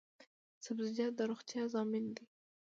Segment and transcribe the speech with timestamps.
[0.65, 2.25] سبزیجات د روغتیا ضامن دي